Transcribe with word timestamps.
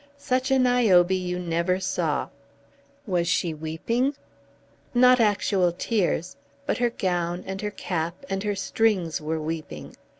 Such 0.17 0.49
a 0.49 0.57
Niobe 0.57 1.11
you 1.11 1.37
never 1.37 1.79
saw." 1.79 2.29
"Was 3.05 3.27
she 3.27 3.53
weeping?" 3.53 4.15
"Not 4.95 5.19
actual 5.19 5.71
tears. 5.71 6.37
But 6.65 6.79
her 6.79 6.89
gown, 6.89 7.43
and 7.45 7.61
her 7.61 7.69
cap, 7.69 8.25
and 8.27 8.41
her 8.41 8.55
strings 8.55 9.21
were 9.21 9.39
weeping. 9.39 9.95